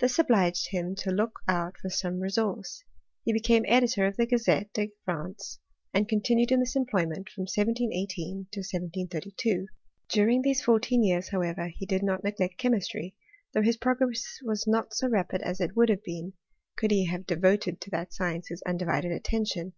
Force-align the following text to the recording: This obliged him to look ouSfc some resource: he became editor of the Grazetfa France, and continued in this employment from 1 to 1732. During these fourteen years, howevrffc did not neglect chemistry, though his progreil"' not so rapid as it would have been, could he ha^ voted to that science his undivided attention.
This 0.00 0.18
obliged 0.18 0.68
him 0.70 0.94
to 0.94 1.10
look 1.10 1.40
ouSfc 1.46 1.92
some 1.92 2.20
resource: 2.20 2.82
he 3.26 3.34
became 3.34 3.66
editor 3.68 4.06
of 4.06 4.16
the 4.16 4.26
Grazetfa 4.26 4.92
France, 5.04 5.60
and 5.92 6.08
continued 6.08 6.50
in 6.50 6.60
this 6.60 6.74
employment 6.74 7.28
from 7.28 7.42
1 7.54 7.74
to 7.74 7.82
1732. 7.90 9.66
During 10.08 10.40
these 10.40 10.62
fourteen 10.64 11.02
years, 11.04 11.28
howevrffc 11.28 11.86
did 11.86 12.02
not 12.02 12.24
neglect 12.24 12.56
chemistry, 12.56 13.14
though 13.52 13.60
his 13.60 13.76
progreil"' 13.76 14.16
not 14.66 14.94
so 14.94 15.06
rapid 15.06 15.42
as 15.42 15.60
it 15.60 15.76
would 15.76 15.90
have 15.90 16.02
been, 16.02 16.32
could 16.78 16.90
he 16.90 17.06
ha^ 17.06 17.38
voted 17.38 17.78
to 17.82 17.90
that 17.90 18.14
science 18.14 18.48
his 18.48 18.62
undivided 18.62 19.12
attention. 19.12 19.74